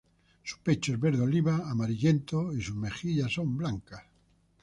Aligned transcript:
Su 0.43 0.57
pecho 0.63 0.93
es 0.95 0.99
verde 0.99 1.21
oliva-amarillento 1.21 2.53
y 2.55 2.61
sus 2.63 2.75
mejillas 2.75 3.31
son 3.33 3.55
blancas. 3.55 4.01